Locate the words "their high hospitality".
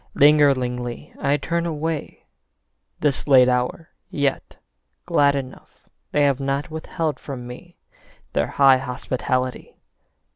8.33-9.77